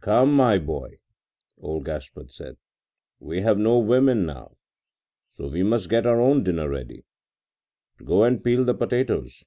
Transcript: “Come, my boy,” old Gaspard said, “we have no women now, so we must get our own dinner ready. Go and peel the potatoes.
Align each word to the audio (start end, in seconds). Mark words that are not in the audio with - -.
“Come, 0.00 0.32
my 0.34 0.56
boy,” 0.56 0.98
old 1.58 1.84
Gaspard 1.84 2.30
said, 2.30 2.56
“we 3.20 3.42
have 3.42 3.58
no 3.58 3.76
women 3.78 4.24
now, 4.24 4.56
so 5.28 5.48
we 5.48 5.62
must 5.62 5.90
get 5.90 6.06
our 6.06 6.22
own 6.22 6.42
dinner 6.42 6.70
ready. 6.70 7.04
Go 8.02 8.24
and 8.24 8.42
peel 8.42 8.64
the 8.64 8.72
potatoes. 8.72 9.44